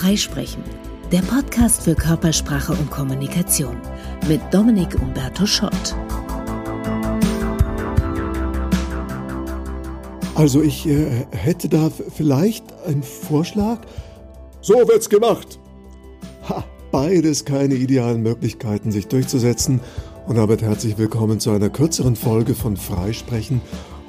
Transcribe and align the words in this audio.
Freisprechen, 0.00 0.62
der 1.10 1.22
Podcast 1.22 1.82
für 1.82 1.96
Körpersprache 1.96 2.72
und 2.72 2.88
Kommunikation 2.88 3.76
mit 4.28 4.40
Dominik 4.52 4.94
Umberto 5.02 5.44
Schott. 5.44 5.96
Also 10.36 10.62
ich 10.62 10.86
äh, 10.86 11.26
hätte 11.32 11.68
da 11.68 11.90
vielleicht 11.90 12.64
einen 12.86 13.02
Vorschlag. 13.02 13.80
So 14.60 14.74
wird's 14.74 15.10
gemacht. 15.10 15.58
Ha, 16.48 16.62
beides 16.92 17.44
keine 17.44 17.74
idealen 17.74 18.22
Möglichkeiten, 18.22 18.92
sich 18.92 19.08
durchzusetzen. 19.08 19.80
Und 20.28 20.36
damit 20.36 20.62
herzlich 20.62 20.96
willkommen 20.96 21.40
zu 21.40 21.50
einer 21.50 21.70
kürzeren 21.70 22.14
Folge 22.14 22.54
von 22.54 22.76
Freisprechen 22.76 23.60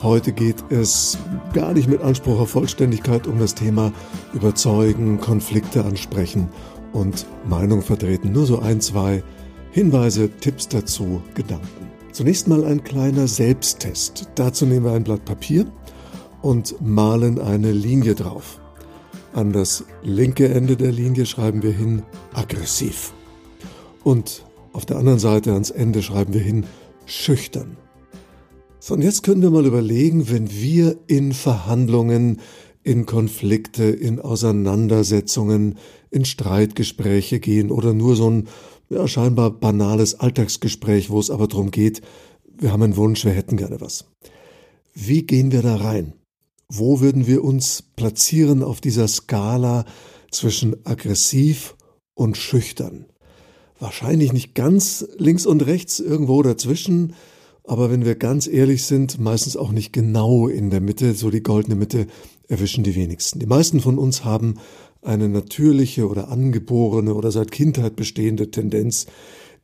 Heute 0.02 0.32
geht 0.32 0.64
es 0.70 1.18
gar 1.52 1.74
nicht 1.74 1.90
mit 1.90 2.02
Anspruch 2.02 2.40
auf 2.40 2.52
Vollständigkeit 2.52 3.28
um 3.28 3.38
das 3.38 3.54
Thema 3.54 3.92
Überzeugen, 4.34 5.20
Konflikte 5.20 5.84
ansprechen 5.84 6.48
und 6.94 7.26
Meinung 7.46 7.82
vertreten. 7.82 8.32
Nur 8.32 8.46
so 8.46 8.60
ein, 8.60 8.80
zwei 8.80 9.22
Hinweise, 9.72 10.30
Tipps 10.30 10.70
dazu, 10.70 11.22
Gedanken. 11.36 11.92
Zunächst 12.14 12.48
mal 12.48 12.64
ein 12.64 12.82
kleiner 12.82 13.28
Selbsttest. 13.28 14.30
Dazu 14.36 14.66
nehmen 14.66 14.86
wir 14.86 14.94
ein 14.94 15.04
Blatt 15.04 15.26
Papier 15.26 15.66
und 16.42 16.76
malen 16.80 17.38
eine 17.38 17.74
Linie 17.74 18.16
drauf. 18.16 18.62
An 19.34 19.52
das 19.52 19.84
linke 20.02 20.48
Ende 20.48 20.78
der 20.78 20.94
Linie 20.94 21.26
schreiben 21.26 21.62
wir 21.62 21.74
hin 21.74 22.04
aggressiv. 22.34 23.12
Und 24.06 24.46
auf 24.72 24.86
der 24.86 24.98
anderen 24.98 25.20
Seite 25.20 25.52
ans 25.52 25.72
Ende 25.72 26.02
schreiben 26.02 26.34
wir 26.34 26.42
hin 26.42 26.66
schüchtern. 27.06 27.76
So, 28.90 28.96
und 28.96 29.04
jetzt 29.04 29.22
können 29.22 29.44
wir 29.44 29.52
mal 29.52 29.68
überlegen, 29.68 30.32
wenn 30.32 30.50
wir 30.52 30.98
in 31.06 31.32
Verhandlungen, 31.32 32.42
in 32.82 33.06
Konflikte, 33.06 33.84
in 33.84 34.20
Auseinandersetzungen, 34.20 35.78
in 36.10 36.26
Streitgespräche 36.26 37.40
gehen 37.40 37.70
oder 37.70 37.94
nur 37.94 38.16
so 38.16 38.32
ein 38.32 38.48
ja, 38.90 39.08
scheinbar 39.08 39.52
banales 39.52 40.20
Alltagsgespräch, 40.20 41.12
wo 41.12 41.20
es 41.20 41.30
aber 41.30 41.48
darum 41.48 41.70
geht, 41.70 42.02
wir 42.58 42.72
haben 42.72 42.82
einen 42.82 42.96
Wunsch, 42.96 43.26
wir 43.26 43.32
hätten 43.32 43.58
gerne 43.58 43.80
was. 43.80 44.06
Wie 44.96 45.22
gehen 45.22 45.52
wir 45.52 45.62
da 45.62 45.76
rein? 45.76 46.14
Wo 46.68 47.00
würden 47.00 47.28
wir 47.28 47.44
uns 47.44 47.84
platzieren 47.96 48.64
auf 48.64 48.82
dieser 48.82 49.08
Skala 49.08 49.86
zwischen 50.32 50.84
aggressiv 50.88 51.76
und 52.16 52.38
schüchtern? 52.38 53.06
Wahrscheinlich 53.80 54.34
nicht 54.34 54.56
ganz 54.56 55.08
links 55.20 55.46
und 55.46 55.64
rechts, 55.68 56.00
irgendwo 56.00 56.42
dazwischen, 56.42 57.14
aber 57.70 57.92
wenn 57.92 58.04
wir 58.04 58.16
ganz 58.16 58.48
ehrlich 58.48 58.84
sind, 58.86 59.20
meistens 59.20 59.56
auch 59.56 59.72
nicht 59.72 59.94
genau 59.94 60.48
in 60.48 60.72
der 60.72 60.82
Mitte, 60.82 61.14
so 61.14 61.30
die 61.30 61.44
goldene 61.44 61.76
Mitte 61.76 62.08
erwischen 62.48 62.84
die 62.84 62.96
wenigsten. 62.96 63.38
Die 63.38 63.46
meisten 63.46 63.80
von 63.80 64.00
uns 64.00 64.26
haben 64.26 64.56
eine 65.04 65.30
natürliche 65.30 66.10
oder 66.10 66.30
angeborene 66.30 67.14
oder 67.14 67.32
seit 67.32 67.52
Kindheit 67.52 67.96
bestehende 67.96 68.50
Tendenz, 68.50 69.06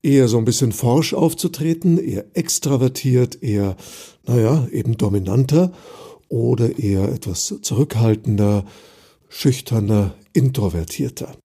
eher 0.04 0.28
so 0.28 0.38
ein 0.38 0.46
bisschen 0.46 0.72
forsch 0.72 1.16
aufzutreten, 1.16 1.98
eher 1.98 2.26
extravertiert, 2.36 3.42
eher, 3.42 3.76
naja, 4.28 4.68
eben 4.72 4.98
dominanter 4.98 5.72
oder 6.30 6.78
eher 6.78 7.10
etwas 7.10 7.56
zurückhaltender, 7.60 8.66
schüchterner, 9.30 10.14
introvertierter. 10.32 11.36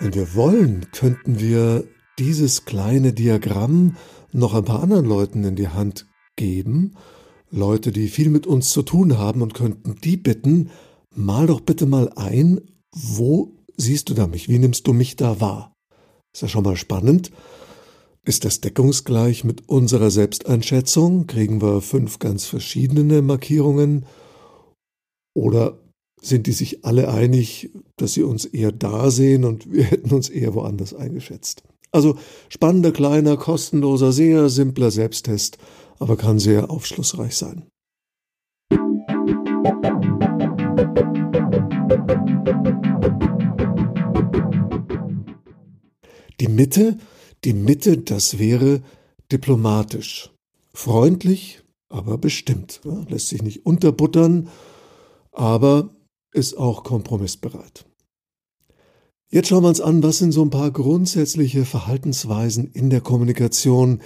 Wenn 0.00 0.14
wir 0.14 0.34
wollen, 0.34 0.84
könnten 0.92 1.40
wir 1.40 1.84
dieses 2.18 2.64
kleine 2.64 3.12
Diagramm 3.12 3.96
noch 4.32 4.54
ein 4.54 4.64
paar 4.64 4.82
anderen 4.82 5.06
Leuten 5.06 5.44
in 5.44 5.56
die 5.56 5.68
Hand 5.68 6.06
geben, 6.36 6.94
Leute, 7.50 7.92
die 7.92 8.08
viel 8.08 8.30
mit 8.30 8.46
uns 8.46 8.70
zu 8.70 8.82
tun 8.82 9.18
haben 9.18 9.42
und 9.42 9.54
könnten 9.54 9.96
die 10.02 10.16
bitten, 10.16 10.70
mal 11.14 11.46
doch 11.46 11.60
bitte 11.60 11.86
mal 11.86 12.10
ein, 12.16 12.60
wo 12.92 13.56
siehst 13.76 14.08
du 14.08 14.14
da 14.14 14.26
mich, 14.26 14.48
wie 14.48 14.58
nimmst 14.58 14.86
du 14.86 14.92
mich 14.92 15.16
da 15.16 15.40
wahr? 15.40 15.72
Ist 16.32 16.42
ja 16.42 16.48
schon 16.48 16.64
mal 16.64 16.76
spannend. 16.76 17.30
Ist 18.26 18.44
das 18.44 18.60
deckungsgleich 18.60 19.44
mit 19.44 19.68
unserer 19.68 20.10
Selbsteinschätzung? 20.10 21.26
Kriegen 21.26 21.60
wir 21.60 21.80
fünf 21.80 22.18
ganz 22.18 22.46
verschiedene 22.46 23.22
Markierungen? 23.22 24.06
Oder 25.34 25.78
sind 26.20 26.46
die 26.46 26.52
sich 26.52 26.84
alle 26.84 27.08
einig, 27.08 27.70
dass 27.96 28.14
sie 28.14 28.22
uns 28.22 28.46
eher 28.46 28.72
da 28.72 29.10
sehen 29.10 29.44
und 29.44 29.70
wir 29.70 29.84
hätten 29.84 30.12
uns 30.12 30.28
eher 30.28 30.54
woanders 30.54 30.94
eingeschätzt? 30.94 31.62
Also 31.94 32.18
spannender, 32.48 32.90
kleiner, 32.90 33.36
kostenloser, 33.36 34.10
sehr 34.10 34.48
simpler 34.48 34.90
Selbsttest, 34.90 35.58
aber 36.00 36.16
kann 36.16 36.40
sehr 36.40 36.68
aufschlussreich 36.68 37.36
sein. 37.36 37.68
Die 46.40 46.48
Mitte, 46.48 46.98
die 47.44 47.52
Mitte, 47.52 47.98
das 47.98 48.40
wäre 48.40 48.82
diplomatisch. 49.30 50.32
Freundlich, 50.72 51.62
aber 51.88 52.18
bestimmt. 52.18 52.80
Lässt 53.08 53.28
sich 53.28 53.44
nicht 53.44 53.66
unterbuttern, 53.66 54.48
aber 55.30 55.94
ist 56.32 56.58
auch 56.58 56.82
kompromissbereit. 56.82 57.84
Jetzt 59.34 59.48
schauen 59.48 59.64
wir 59.64 59.68
uns 59.68 59.80
an, 59.80 60.00
was 60.04 60.18
sind 60.18 60.30
so 60.30 60.44
ein 60.44 60.50
paar 60.50 60.70
grundsätzliche 60.70 61.64
Verhaltensweisen 61.64 62.70
in 62.70 62.88
der 62.88 63.00
Kommunikation, 63.00 64.00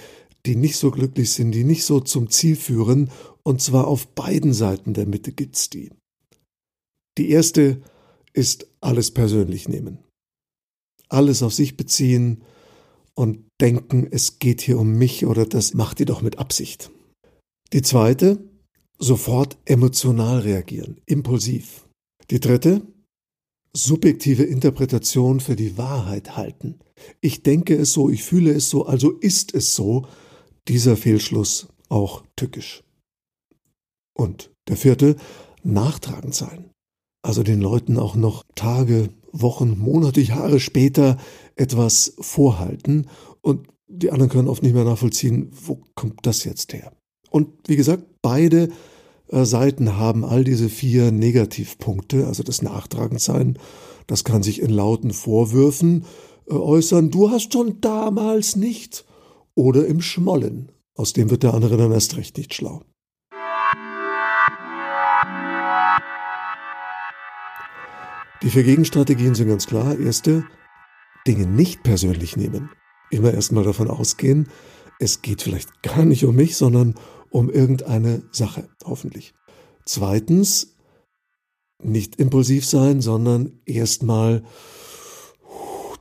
die 0.47 0.55
nicht 0.55 0.75
so 0.75 0.89
glücklich 0.89 1.33
sind, 1.33 1.51
die 1.51 1.63
nicht 1.63 1.85
so 1.85 1.99
zum 1.99 2.31
Ziel 2.31 2.55
führen, 2.55 3.11
und 3.43 3.61
zwar 3.61 3.87
auf 3.87 4.07
beiden 4.07 4.53
Seiten 4.53 4.95
der 4.95 5.05
Mitte 5.05 5.31
gibt's 5.31 5.69
die. 5.69 5.91
Die 7.19 7.29
erste 7.29 7.79
ist 8.33 8.65
alles 8.81 9.11
persönlich 9.11 9.69
nehmen. 9.69 9.99
Alles 11.09 11.43
auf 11.43 11.53
sich 11.53 11.77
beziehen 11.77 12.41
und 13.13 13.45
denken, 13.61 14.07
es 14.09 14.39
geht 14.39 14.61
hier 14.61 14.79
um 14.79 14.97
mich 14.97 15.27
oder 15.27 15.45
das 15.45 15.75
macht 15.75 15.99
ihr 15.99 16.07
doch 16.07 16.23
mit 16.23 16.39
Absicht. 16.39 16.89
Die 17.71 17.83
zweite, 17.83 18.39
sofort 18.97 19.59
emotional 19.65 20.39
reagieren, 20.39 21.01
impulsiv. 21.05 21.87
Die 22.31 22.39
dritte, 22.39 22.81
subjektive 23.73 24.43
Interpretation 24.43 25.39
für 25.39 25.55
die 25.55 25.77
Wahrheit 25.77 26.35
halten. 26.35 26.79
Ich 27.21 27.43
denke 27.43 27.75
es 27.75 27.93
so, 27.93 28.09
ich 28.09 28.23
fühle 28.23 28.51
es 28.51 28.69
so, 28.69 28.85
also 28.85 29.11
ist 29.11 29.53
es 29.53 29.75
so. 29.75 30.05
Dieser 30.67 30.97
Fehlschluss 30.97 31.67
auch 31.87 32.23
tückisch. 32.35 32.83
Und 34.13 34.51
der 34.67 34.77
vierte, 34.77 35.15
nachtragend 35.63 36.35
sein. 36.35 36.69
Also 37.21 37.43
den 37.43 37.61
Leuten 37.61 37.97
auch 37.97 38.15
noch 38.15 38.43
Tage, 38.55 39.09
Wochen, 39.31 39.77
Monate, 39.77 40.21
Jahre 40.21 40.59
später 40.59 41.17
etwas 41.55 42.13
vorhalten 42.19 43.07
und 43.41 43.67
die 43.87 44.11
anderen 44.11 44.29
können 44.29 44.47
oft 44.47 44.63
nicht 44.63 44.73
mehr 44.73 44.83
nachvollziehen, 44.83 45.51
wo 45.51 45.81
kommt 45.95 46.25
das 46.25 46.43
jetzt 46.43 46.73
her. 46.73 46.91
Und 47.31 47.49
wie 47.67 47.75
gesagt, 47.75 48.03
beide 48.21 48.69
Seiten 49.31 49.97
haben 49.97 50.25
all 50.25 50.43
diese 50.43 50.69
vier 50.69 51.11
Negativpunkte, 51.11 52.25
also 52.27 52.43
das 52.43 52.61
Nachtragendsein, 52.61 53.59
das 54.07 54.23
kann 54.23 54.43
sich 54.43 54.61
in 54.61 54.71
lauten 54.71 55.11
Vorwürfen 55.11 56.05
äh, 56.49 56.53
äußern, 56.53 57.11
du 57.11 57.29
hast 57.29 57.53
schon 57.53 57.79
damals 57.81 58.55
nicht, 58.55 59.05
oder 59.55 59.85
im 59.87 60.01
Schmollen, 60.01 60.71
aus 60.95 61.13
dem 61.13 61.29
wird 61.29 61.43
der 61.43 61.53
andere 61.53 61.77
dann 61.77 61.91
erst 61.91 62.17
recht 62.17 62.37
nicht 62.37 62.53
schlau. 62.53 62.81
Die 68.41 68.49
vier 68.49 68.63
Gegenstrategien 68.63 69.35
sind 69.35 69.49
ganz 69.49 69.67
klar. 69.67 69.99
Erste, 69.99 70.45
Dinge 71.27 71.45
nicht 71.45 71.83
persönlich 71.83 72.37
nehmen. 72.37 72.69
Immer 73.11 73.33
erstmal 73.33 73.65
davon 73.65 73.89
ausgehen, 73.89 74.47
es 74.97 75.21
geht 75.21 75.41
vielleicht 75.41 75.81
gar 75.81 76.05
nicht 76.05 76.23
um 76.25 76.35
mich, 76.35 76.55
sondern 76.55 76.89
um 76.89 76.99
irgendeine 77.49 78.23
Sache, 78.31 78.67
hoffentlich. 78.83 79.33
Zweitens, 79.85 80.75
nicht 81.81 82.17
impulsiv 82.17 82.65
sein, 82.65 83.01
sondern 83.01 83.59
erstmal 83.65 84.43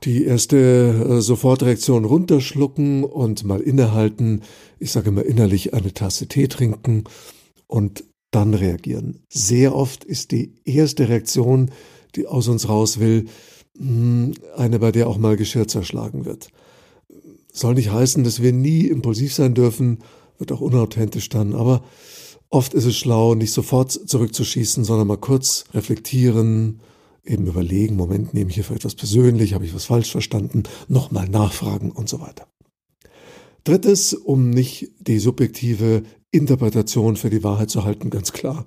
die 0.04 0.24
erste 0.24 0.56
äh, 0.58 1.20
Sofortreaktion 1.20 2.04
runterschlucken 2.04 3.04
und 3.04 3.44
mal 3.44 3.60
innehalten. 3.60 4.42
Ich 4.78 4.92
sage 4.92 5.08
immer 5.08 5.24
innerlich 5.24 5.74
eine 5.74 5.92
Tasse 5.92 6.28
Tee 6.28 6.48
trinken 6.48 7.04
und 7.66 8.04
dann 8.30 8.54
reagieren. 8.54 9.24
Sehr 9.28 9.74
oft 9.74 10.04
ist 10.04 10.32
die 10.32 10.54
erste 10.64 11.08
Reaktion, 11.08 11.70
die 12.14 12.26
aus 12.26 12.48
uns 12.48 12.68
raus 12.68 13.00
will, 13.00 13.26
hm, 13.76 14.34
eine, 14.56 14.78
bei 14.78 14.92
der 14.92 15.08
auch 15.08 15.18
mal 15.18 15.36
Geschirr 15.36 15.66
zerschlagen 15.66 16.24
wird. 16.24 16.50
Soll 17.52 17.74
nicht 17.74 17.90
heißen, 17.90 18.22
dass 18.24 18.42
wir 18.42 18.52
nie 18.52 18.86
impulsiv 18.86 19.34
sein 19.34 19.54
dürfen, 19.54 19.98
wird 20.38 20.52
auch 20.52 20.60
unauthentisch 20.60 21.28
dann, 21.28 21.54
aber 21.54 21.82
oft 22.48 22.74
ist 22.74 22.84
es 22.84 22.96
schlau, 22.96 23.34
nicht 23.34 23.52
sofort 23.52 23.92
zurückzuschießen, 23.92 24.84
sondern 24.84 25.08
mal 25.08 25.16
kurz 25.16 25.64
reflektieren, 25.74 26.80
eben 27.24 27.46
überlegen, 27.46 27.96
Moment, 27.96 28.32
nehme 28.32 28.50
ich 28.50 28.54
hier 28.54 28.64
für 28.64 28.74
etwas 28.74 28.94
persönlich, 28.94 29.54
habe 29.54 29.64
ich 29.64 29.74
was 29.74 29.84
falsch 29.84 30.10
verstanden, 30.10 30.62
nochmal 30.88 31.28
nachfragen 31.28 31.90
und 31.90 32.08
so 32.08 32.20
weiter. 32.20 32.46
Drittes, 33.64 34.14
um 34.14 34.48
nicht 34.48 34.92
die 34.98 35.18
subjektive 35.18 36.02
Interpretation 36.30 37.16
für 37.16 37.28
die 37.28 37.44
Wahrheit 37.44 37.70
zu 37.70 37.84
halten, 37.84 38.08
ganz 38.08 38.32
klar, 38.32 38.64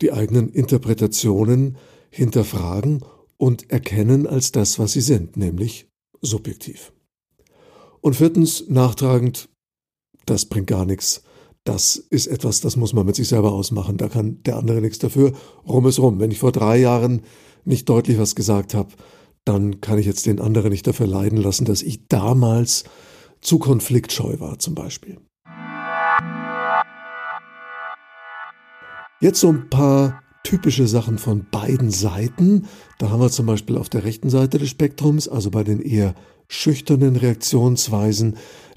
die 0.00 0.12
eigenen 0.12 0.48
Interpretationen 0.48 1.76
hinterfragen 2.08 3.04
und 3.36 3.70
erkennen 3.70 4.26
als 4.26 4.50
das, 4.52 4.78
was 4.78 4.92
sie 4.92 5.02
sind, 5.02 5.36
nämlich 5.36 5.88
subjektiv. 6.22 6.92
Und 8.00 8.16
viertens, 8.16 8.64
nachtragend, 8.68 9.49
das 10.26 10.46
bringt 10.46 10.66
gar 10.66 10.84
nichts. 10.84 11.22
Das 11.64 11.96
ist 11.96 12.26
etwas, 12.26 12.60
das 12.60 12.76
muss 12.76 12.92
man 12.92 13.06
mit 13.06 13.16
sich 13.16 13.28
selber 13.28 13.52
ausmachen. 13.52 13.98
Da 13.98 14.08
kann 14.08 14.42
der 14.44 14.56
andere 14.56 14.80
nichts 14.80 14.98
dafür. 14.98 15.32
Rum 15.68 15.86
ist 15.86 15.98
rum. 15.98 16.18
Wenn 16.18 16.30
ich 16.30 16.38
vor 16.38 16.52
drei 16.52 16.78
Jahren 16.78 17.22
nicht 17.64 17.88
deutlich 17.88 18.18
was 18.18 18.34
gesagt 18.34 18.74
habe, 18.74 18.90
dann 19.44 19.80
kann 19.80 19.98
ich 19.98 20.06
jetzt 20.06 20.26
den 20.26 20.40
anderen 20.40 20.70
nicht 20.70 20.86
dafür 20.86 21.06
leiden 21.06 21.38
lassen, 21.38 21.64
dass 21.64 21.82
ich 21.82 22.08
damals 22.08 22.84
zu 23.40 23.58
konfliktscheu 23.58 24.40
war 24.40 24.58
zum 24.58 24.74
Beispiel. 24.74 25.18
Jetzt 29.20 29.40
so 29.40 29.48
ein 29.48 29.68
paar 29.68 30.22
typische 30.44 30.86
Sachen 30.86 31.18
von 31.18 31.46
beiden 31.50 31.90
Seiten. 31.90 32.66
Da 32.98 33.10
haben 33.10 33.20
wir 33.20 33.30
zum 33.30 33.46
Beispiel 33.46 33.76
auf 33.76 33.88
der 33.88 34.04
rechten 34.04 34.30
Seite 34.30 34.58
des 34.58 34.70
Spektrums, 34.70 35.28
also 35.28 35.50
bei 35.50 35.62
den 35.62 35.80
eher 35.80 36.14
schüchternen 36.48 37.16
Reaktionsweisen, 37.16 38.36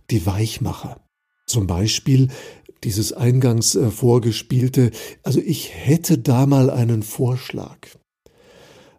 die 0.10 0.26
Weichmacher. 0.26 1.03
Zum 1.54 1.68
Beispiel 1.68 2.30
dieses 2.84 3.14
eingangs 3.14 3.76
äh, 3.76 3.92
vorgespielte, 3.92 4.90
also 5.22 5.40
ich 5.40 5.70
hätte 5.72 6.18
da 6.18 6.48
mal 6.48 6.72
einen 6.72 7.04
Vorschlag. 7.04 7.78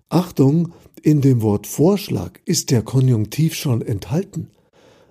Achtung, 0.09 0.73
in 1.03 1.21
dem 1.21 1.43
Wort 1.43 1.67
Vorschlag 1.67 2.39
ist 2.45 2.71
der 2.71 2.83
Konjunktiv 2.83 3.56
schon 3.56 3.83
enthalten. 3.83 4.53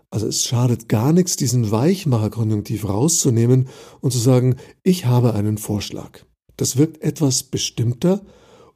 Also 0.10 0.26
es 0.26 0.46
schadet 0.46 0.88
gar 0.88 1.12
nichts, 1.12 1.36
diesen 1.36 1.70
Weichmacher-Konjunktiv 1.70 2.88
rauszunehmen 2.88 3.68
und 4.00 4.12
zu 4.12 4.20
sagen, 4.20 4.56
ich 4.84 5.06
habe 5.06 5.34
einen 5.34 5.58
Vorschlag. 5.58 6.24
Das 6.56 6.78
wirkt 6.78 7.04
etwas 7.04 7.44
bestimmter 7.44 8.22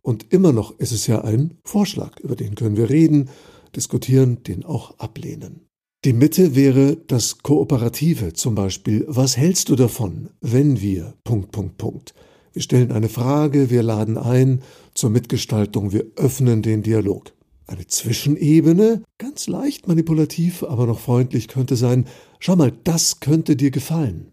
und 0.02 0.34
immer 0.34 0.52
noch 0.52 0.78
ist 0.78 0.92
es 0.92 1.08
ja 1.08 1.22
ein 1.22 1.58
Vorschlag, 1.64 2.19
über 2.19 2.36
den 2.36 2.56
können 2.56 2.75
wir 2.75 2.90
reden, 2.90 3.30
diskutieren, 3.78 4.44
den 4.44 4.66
auch 4.66 5.00
ablehnen. 5.00 5.67
Die 6.05 6.13
Mitte 6.13 6.55
wäre 6.55 6.95
das 6.95 7.39
Kooperative 7.39 8.33
zum 8.33 8.53
Beispiel. 8.53 9.03
Was 9.07 9.35
hältst 9.35 9.69
du 9.69 9.75
davon, 9.75 10.29
wenn 10.41 10.79
wir... 10.79 11.15
Punkt, 11.23 11.51
Punkt, 11.51 11.77
Punkt. 11.77 12.13
Wir 12.53 12.61
stellen 12.61 12.91
eine 12.91 13.09
Frage, 13.09 13.71
wir 13.71 13.81
laden 13.81 14.17
ein 14.17 14.61
zur 14.94 15.09
Mitgestaltung, 15.09 15.91
wir 15.91 16.05
öffnen 16.15 16.61
den 16.61 16.83
Dialog. 16.83 17.33
Eine 17.65 17.88
Zwischenebene, 17.88 19.03
ganz 19.17 19.47
leicht 19.47 19.88
manipulativ, 19.88 20.63
aber 20.63 20.85
noch 20.85 20.99
freundlich 20.99 21.47
könnte 21.47 21.75
sein, 21.75 22.05
schau 22.39 22.55
mal, 22.55 22.71
das 22.83 23.19
könnte 23.19 23.55
dir 23.55 23.71
gefallen. 23.71 24.31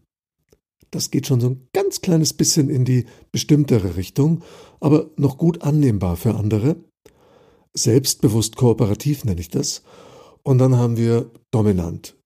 Das 0.90 1.10
geht 1.10 1.26
schon 1.26 1.40
so 1.40 1.48
ein 1.48 1.68
ganz 1.72 2.02
kleines 2.02 2.34
bisschen 2.34 2.70
in 2.70 2.84
die 2.84 3.06
bestimmtere 3.32 3.96
Richtung, 3.96 4.44
aber 4.80 5.10
noch 5.16 5.38
gut 5.38 5.62
annehmbar 5.62 6.16
für 6.16 6.34
andere. 6.34 6.76
Selbstbewusst 7.72 8.54
kooperativ 8.54 9.24
nenne 9.24 9.40
ich 9.40 9.48
das. 9.48 9.82
Und 10.44 10.58
dann 10.58 10.76
haben 10.76 10.96
wir 10.96 11.30
dominant. 11.50 12.16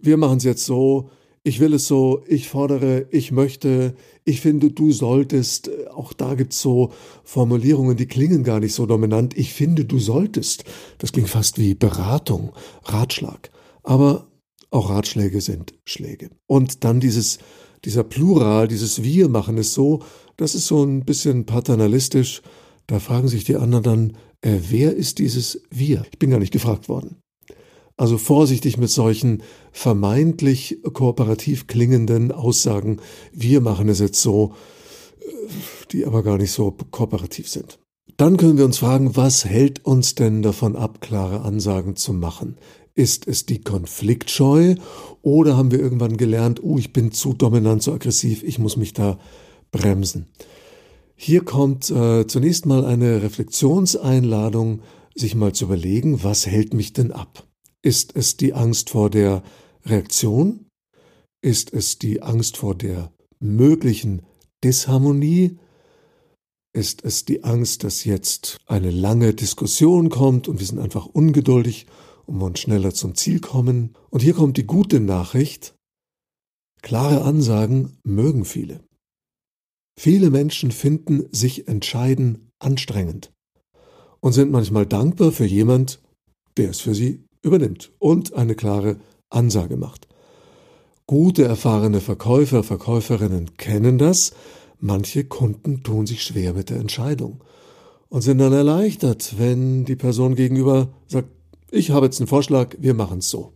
Wir 0.00 0.16
machen 0.16 0.38
es 0.38 0.44
jetzt 0.44 0.64
so, 0.64 1.10
ich 1.44 1.60
will 1.60 1.72
es 1.72 1.86
so, 1.86 2.24
ich 2.26 2.48
fordere, 2.48 3.06
ich 3.10 3.32
möchte, 3.32 3.94
ich 4.24 4.40
finde, 4.40 4.70
du 4.70 4.92
solltest. 4.92 5.70
Auch 5.90 6.12
da 6.12 6.34
gibt 6.34 6.52
es 6.52 6.60
so 6.60 6.92
Formulierungen, 7.24 7.96
die 7.96 8.06
klingen 8.06 8.44
gar 8.44 8.60
nicht 8.60 8.74
so 8.74 8.84
dominant. 8.84 9.36
Ich 9.36 9.54
finde, 9.54 9.84
du 9.84 9.98
solltest. 9.98 10.64
Das 10.98 11.12
klingt 11.12 11.30
fast 11.30 11.58
wie 11.58 11.74
Beratung, 11.74 12.52
Ratschlag. 12.84 13.50
Aber 13.82 14.26
auch 14.70 14.90
Ratschläge 14.90 15.40
sind 15.40 15.72
Schläge. 15.86 16.30
Und 16.46 16.84
dann 16.84 17.00
dieses, 17.00 17.38
dieser 17.84 18.04
Plural, 18.04 18.68
dieses 18.68 19.02
Wir 19.02 19.28
machen 19.28 19.56
es 19.56 19.72
so, 19.72 20.02
das 20.36 20.54
ist 20.54 20.66
so 20.66 20.84
ein 20.84 21.04
bisschen 21.04 21.46
paternalistisch. 21.46 22.42
Da 22.86 23.00
fragen 23.00 23.28
sich 23.28 23.44
die 23.44 23.56
anderen 23.56 23.84
dann, 23.84 24.16
äh, 24.42 24.58
wer 24.68 24.94
ist 24.94 25.18
dieses 25.18 25.62
Wir? 25.70 26.04
Ich 26.10 26.18
bin 26.18 26.30
gar 26.30 26.40
nicht 26.40 26.52
gefragt 26.52 26.88
worden. 26.88 27.16
Also 27.98 28.16
vorsichtig 28.16 28.78
mit 28.78 28.90
solchen 28.90 29.42
vermeintlich 29.72 30.78
kooperativ 30.92 31.66
klingenden 31.66 32.30
Aussagen, 32.30 33.00
wir 33.32 33.60
machen 33.60 33.88
es 33.88 33.98
jetzt 33.98 34.22
so, 34.22 34.54
die 35.90 36.06
aber 36.06 36.22
gar 36.22 36.38
nicht 36.38 36.52
so 36.52 36.76
kooperativ 36.92 37.48
sind. 37.48 37.80
Dann 38.16 38.36
können 38.36 38.56
wir 38.56 38.64
uns 38.64 38.78
fragen, 38.78 39.16
was 39.16 39.44
hält 39.44 39.84
uns 39.84 40.14
denn 40.14 40.42
davon 40.42 40.76
ab, 40.76 41.00
klare 41.00 41.40
Ansagen 41.40 41.96
zu 41.96 42.12
machen? 42.12 42.56
Ist 42.94 43.26
es 43.26 43.46
die 43.46 43.62
Konfliktscheu 43.62 44.76
oder 45.22 45.56
haben 45.56 45.72
wir 45.72 45.80
irgendwann 45.80 46.16
gelernt, 46.16 46.62
oh, 46.62 46.78
ich 46.78 46.92
bin 46.92 47.10
zu 47.10 47.32
dominant, 47.32 47.82
zu 47.82 47.92
aggressiv, 47.92 48.44
ich 48.44 48.60
muss 48.60 48.76
mich 48.76 48.92
da 48.92 49.18
bremsen? 49.72 50.26
Hier 51.16 51.44
kommt 51.44 51.90
äh, 51.90 52.28
zunächst 52.28 52.64
mal 52.64 52.84
eine 52.84 53.22
Reflexionseinladung, 53.22 54.82
sich 55.16 55.34
mal 55.34 55.52
zu 55.52 55.64
überlegen, 55.64 56.22
was 56.22 56.46
hält 56.46 56.74
mich 56.74 56.92
denn 56.92 57.10
ab? 57.10 57.47
Ist 57.82 58.16
es 58.16 58.36
die 58.36 58.54
Angst 58.54 58.90
vor 58.90 59.08
der 59.08 59.42
Reaktion? 59.84 60.66
Ist 61.40 61.72
es 61.72 61.98
die 61.98 62.22
Angst 62.22 62.56
vor 62.56 62.74
der 62.74 63.12
möglichen 63.38 64.22
Disharmonie? 64.64 65.58
Ist 66.74 67.04
es 67.04 67.24
die 67.24 67.44
Angst, 67.44 67.84
dass 67.84 68.04
jetzt 68.04 68.58
eine 68.66 68.90
lange 68.90 69.32
Diskussion 69.32 70.10
kommt 70.10 70.48
und 70.48 70.58
wir 70.58 70.66
sind 70.66 70.80
einfach 70.80 71.06
ungeduldig 71.06 71.86
und 72.26 72.40
wollen 72.40 72.56
schneller 72.56 72.92
zum 72.92 73.14
Ziel 73.14 73.40
kommen? 73.40 73.96
Und 74.10 74.22
hier 74.22 74.34
kommt 74.34 74.56
die 74.56 74.66
gute 74.66 74.98
Nachricht. 74.98 75.76
Klare 76.82 77.22
Ansagen 77.22 77.98
mögen 78.02 78.44
viele. 78.44 78.84
Viele 79.98 80.30
Menschen 80.30 80.72
finden 80.72 81.28
sich 81.32 81.68
entscheiden 81.68 82.50
anstrengend 82.60 83.32
und 84.20 84.32
sind 84.32 84.50
manchmal 84.50 84.86
dankbar 84.86 85.32
für 85.32 85.46
jemand, 85.46 86.00
der 86.56 86.70
es 86.70 86.80
für 86.80 86.94
sie 86.94 87.27
übernimmt 87.48 87.90
und 87.98 88.34
eine 88.34 88.54
klare 88.54 88.96
Ansage 89.30 89.76
macht. 89.76 90.06
Gute, 91.06 91.44
erfahrene 91.44 92.00
Verkäufer, 92.00 92.62
Verkäuferinnen 92.62 93.56
kennen 93.56 93.98
das. 93.98 94.32
Manche 94.78 95.24
Kunden 95.24 95.82
tun 95.82 96.06
sich 96.06 96.22
schwer 96.22 96.52
mit 96.52 96.70
der 96.70 96.78
Entscheidung 96.78 97.42
und 98.08 98.22
sind 98.22 98.38
dann 98.38 98.52
erleichtert, 98.52 99.34
wenn 99.38 99.84
die 99.84 99.96
Person 99.96 100.34
gegenüber 100.34 100.88
sagt, 101.06 101.28
ich 101.70 101.90
habe 101.90 102.06
jetzt 102.06 102.20
einen 102.20 102.28
Vorschlag, 102.28 102.76
wir 102.78 102.94
machen 102.94 103.18
es 103.18 103.28
so. 103.28 103.52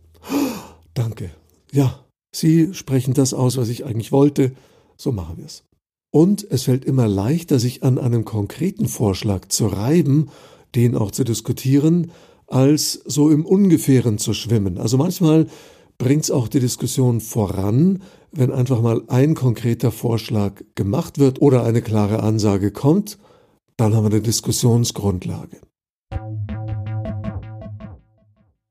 Danke. 0.93 1.31
Ja, 1.71 2.03
Sie 2.33 2.73
sprechen 2.73 3.13
das 3.13 3.33
aus, 3.33 3.57
was 3.57 3.69
ich 3.69 3.85
eigentlich 3.85 4.11
wollte, 4.11 4.53
so 4.97 5.11
machen 5.11 5.37
wir 5.37 5.45
es. 5.45 5.63
Und 6.11 6.45
es 6.49 6.63
fällt 6.63 6.83
immer 6.83 7.07
leichter, 7.07 7.59
sich 7.59 7.83
an 7.83 7.97
einem 7.99 8.25
konkreten 8.25 8.87
Vorschlag 8.87 9.47
zu 9.47 9.67
reiben, 9.67 10.29
den 10.75 10.95
auch 10.97 11.11
zu 11.11 11.23
diskutieren, 11.23 12.11
als 12.53 13.01
so 13.05 13.31
im 13.31 13.45
Ungefähren 13.45 14.19
zu 14.19 14.33
schwimmen. 14.33 14.77
Also 14.77 14.97
manchmal 14.97 15.47
bringt 15.97 16.25
es 16.25 16.31
auch 16.31 16.47
die 16.47 16.59
Diskussion 16.59 17.19
voran, 17.19 18.03
wenn 18.31 18.51
einfach 18.51 18.79
mal 18.81 19.01
ein 19.07 19.33
konkreter 19.33 19.91
Vorschlag 19.91 20.61
gemacht 20.75 21.17
wird 21.17 21.41
oder 21.41 21.63
eine 21.63 21.81
klare 21.81 22.21
Ansage 22.21 22.71
kommt, 22.71 23.17
dann 23.75 23.95
haben 23.95 24.03
wir 24.03 24.11
eine 24.11 24.21
Diskussionsgrundlage. 24.21 25.61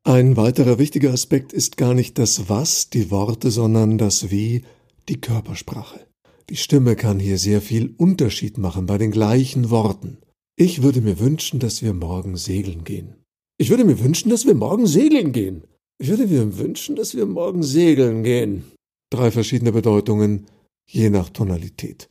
Ein 0.04 0.36
weiterer 0.36 0.78
wichtiger 0.78 1.12
Aspekt 1.12 1.52
ist 1.52 1.76
gar 1.76 1.94
nicht 1.94 2.18
das 2.18 2.48
Was, 2.48 2.90
die 2.90 3.10
Worte, 3.10 3.50
sondern 3.50 3.98
das 3.98 4.30
Wie, 4.30 4.62
die 5.08 5.20
Körpersprache. 5.20 6.06
Die 6.50 6.56
Stimme 6.56 6.96
kann 6.96 7.18
hier 7.18 7.38
sehr 7.38 7.60
viel 7.60 7.94
Unterschied 7.98 8.58
machen 8.58 8.86
bei 8.86 8.98
den 8.98 9.10
gleichen 9.10 9.70
Worten. 9.70 10.18
Ich 10.56 10.82
würde 10.82 11.00
mir 11.00 11.18
wünschen, 11.18 11.60
dass 11.60 11.82
wir 11.82 11.94
morgen 11.94 12.36
segeln 12.36 12.84
gehen. 12.84 13.21
Ich 13.58 13.70
würde 13.70 13.84
mir 13.84 14.00
wünschen, 14.00 14.30
dass 14.30 14.46
wir 14.46 14.54
morgen 14.54 14.86
segeln 14.86 15.32
gehen. 15.32 15.64
Ich 15.98 16.08
würde 16.08 16.26
mir 16.26 16.58
wünschen, 16.58 16.96
dass 16.96 17.14
wir 17.14 17.26
morgen 17.26 17.62
segeln 17.62 18.22
gehen. 18.24 18.64
Drei 19.10 19.30
verschiedene 19.30 19.72
Bedeutungen, 19.72 20.46
je 20.86 21.10
nach 21.10 21.28
Tonalität. 21.28 22.08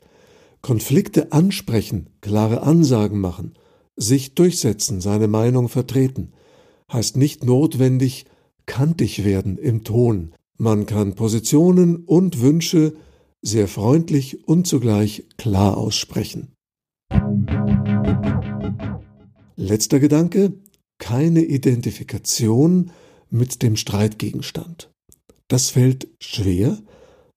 Konflikte 0.62 1.32
ansprechen, 1.32 2.10
klare 2.22 2.62
Ansagen 2.62 3.20
machen, 3.20 3.56
sich 3.96 4.36
durchsetzen, 4.36 5.02
seine 5.02 5.28
Meinung 5.28 5.68
vertreten, 5.68 6.34
heißt 6.92 7.18
nicht 7.18 7.44
notwendig 7.44 8.26
kantig 8.66 9.26
werden 9.26 9.58
im 9.58 9.84
Ton. 9.84 10.34
Man 10.58 10.86
kann 10.86 11.16
Positionen 11.16 11.98
und 12.06 12.42
Wünsche 12.42 12.94
sehr 13.42 13.68
freundlich 13.68 14.48
und 14.48 14.68
zugleich 14.68 15.26
klar 15.38 15.78
aussprechen. 15.78 16.54
Letzter 19.56 20.00
Gedanke, 20.00 20.54
keine 21.02 21.44
Identifikation 21.44 22.92
mit 23.32 23.64
dem 23.64 23.76
Streitgegenstand. 23.76 24.92
Das 25.48 25.72
fällt 25.72 26.08
schwer, 26.20 26.78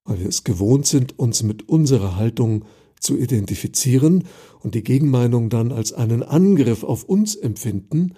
weil 0.05 0.21
wir 0.21 0.29
es 0.29 0.45
gewohnt 0.45 0.87
sind, 0.87 1.19
uns 1.19 1.43
mit 1.43 1.69
unserer 1.69 2.17
Haltung 2.17 2.67
zu 3.01 3.17
identifizieren 3.17 4.25
und 4.61 4.75
die 4.75 4.85
Gegenmeinung 4.85 5.49
dann 5.49 5.73
als 5.73 5.95
einen 5.95 6.23
Angriff 6.23 6.85
auf 6.85 7.05
uns 7.05 7.37
empfinden. 7.37 8.15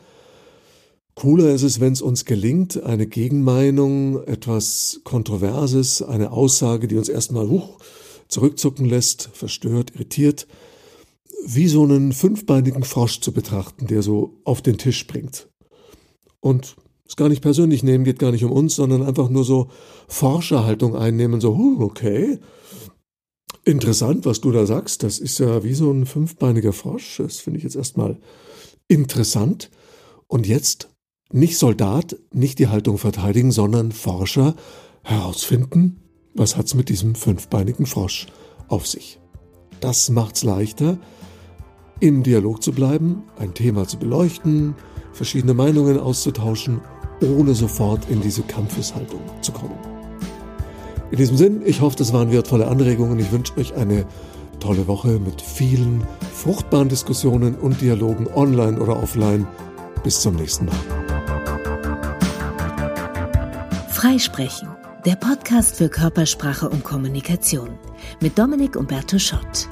Cooler 1.15 1.55
ist 1.55 1.63
es, 1.63 1.79
wenn 1.79 1.93
es 1.93 2.03
uns 2.03 2.25
gelingt, 2.25 2.83
eine 2.83 3.07
Gegenmeinung, 3.07 4.25
etwas 4.25 5.01
Kontroverses, 5.05 6.03
eine 6.03 6.33
Aussage, 6.33 6.89
die 6.89 6.97
uns 6.97 7.09
erstmal 7.09 7.49
huch, 7.49 7.79
zurückzucken 8.27 8.85
lässt, 8.85 9.31
verstört, 9.33 9.93
irritiert, 9.95 10.49
wie 11.45 11.69
so 11.69 11.83
einen 11.83 12.13
fünfbeinigen 12.13 12.85
Frosch 12.85 13.21
zu 13.21 13.33
betrachten, 13.33 13.87
der 13.87 14.03
so 14.03 14.41
auf 14.45 14.63
den 14.63 14.79
Tisch 14.79 14.99
springt. 14.99 15.49
Und 16.41 16.77
es 17.09 17.17
gar 17.17 17.29
nicht 17.29 17.43
persönlich 17.43 17.83
nehmen, 17.83 18.05
geht 18.05 18.19
gar 18.19 18.33
nicht 18.33 18.45
um 18.45 18.53
uns, 18.53 18.77
sondern 18.77 19.03
einfach 19.03 19.29
nur 19.29 19.45
so 19.45 19.69
Forscherhaltung 20.09 20.97
einnehmen, 20.97 21.41
so, 21.41 21.57
okay, 21.79 22.39
interessant, 23.65 24.25
was 24.27 24.41
du 24.41 24.51
da 24.51 24.67
sagst, 24.67 25.03
das 25.03 25.19
ist 25.19 25.39
ja 25.39 25.63
wie 25.63 25.75
so 25.75 25.91
ein 25.91 26.07
fünfbeiniger 26.07 26.73
Frosch, 26.73 27.19
das 27.19 27.39
finde 27.39 27.59
ich 27.59 27.65
jetzt 27.65 27.77
erstmal 27.77 28.19
interessant. 28.89 29.71
Und 30.29 30.47
jetzt 30.47 30.89
nicht 31.33 31.59
Soldat, 31.59 32.17
nicht 32.33 32.59
die 32.59 32.69
Haltung 32.69 32.99
verteidigen, 32.99 33.53
sondern 33.53 33.93
Forscher 33.93 34.57
herausfinden, 35.03 36.01
was 36.35 36.57
hat's 36.57 36.75
mit 36.75 36.89
diesem 36.89 37.15
fünfbeinigen 37.15 37.87
Frosch 37.87 38.27
auf 38.69 38.87
sich. 38.87 39.21
Das 39.87 40.11
macht's 40.11 40.43
leichter, 40.43 40.99
im 42.01 42.25
Dialog 42.25 42.61
zu 42.61 42.73
bleiben, 42.73 43.23
ein 43.39 43.55
Thema 43.55 43.87
zu 43.87 43.99
beleuchten, 43.99 44.75
verschiedene 45.13 45.55
Meinungen 45.55 46.01
auszutauschen, 46.01 46.81
ohne 47.23 47.55
sofort 47.55 48.11
in 48.11 48.21
diese 48.21 48.43
Kampfeshaltung 48.43 49.21
zu 49.43 49.53
kommen. 49.53 49.79
In 51.13 51.19
diesem 51.19 51.37
Sinn, 51.37 51.63
ich 51.65 51.83
hoffe, 51.83 51.95
das 51.97 52.13
waren 52.13 52.33
wertvolle 52.33 52.67
Anregungen. 52.67 53.21
Ich 53.21 53.31
wünsche 53.31 53.57
euch 53.59 53.77
eine 53.77 54.07
tolle 54.59 54.89
Woche 54.89 55.21
mit 55.21 55.41
vielen 55.41 56.03
fruchtbaren 56.35 56.89
Diskussionen 56.89 57.55
und 57.55 57.81
Dialogen 57.81 58.27
online 58.35 58.81
oder 58.81 59.01
offline. 59.01 59.47
Bis 60.03 60.21
zum 60.21 60.35
nächsten 60.35 60.65
Mal. 60.65 60.75
Freisprechen, 63.91 64.67
der 65.07 65.15
Podcast 65.15 65.77
für 65.77 65.89
Körpersprache 65.89 66.69
und 66.69 66.83
Kommunikation 66.83 67.79
mit 68.21 68.37
Dominik 68.37 68.75
Umberto 68.75 69.21
Schott. 69.21 69.69